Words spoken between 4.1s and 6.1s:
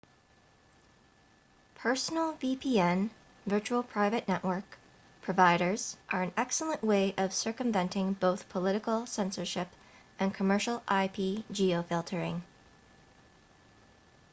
network providers